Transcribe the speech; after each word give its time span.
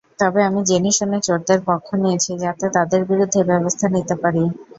তবে 0.19 0.39
আমি 0.47 0.61
জেনেশুনে 0.69 1.19
চোরদের 1.23 1.59
পক্ষ 1.67 1.87
নিয়েছি, 2.01 2.31
যাতে 2.43 2.65
তাদের 2.75 3.01
বিরুদ্ধে 3.09 3.41
ব্যবস্থা 3.49 3.85
নিতে 3.95 4.15
পারি। 4.23 4.43